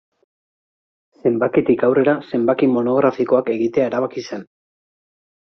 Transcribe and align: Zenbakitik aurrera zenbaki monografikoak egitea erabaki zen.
Zenbakitik 1.21 1.83
aurrera 1.89 2.15
zenbaki 2.31 2.71
monografikoak 2.77 3.53
egitea 3.59 3.87
erabaki 3.93 4.27
zen. 4.33 4.49